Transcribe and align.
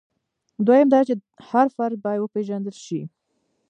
دویم 0.65 0.87
دا 0.93 0.99
چې 1.07 1.13
هر 1.49 1.67
فرد 1.75 1.97
باید 2.05 2.21
وپېژندل 2.21 2.75
شي. 2.85 3.01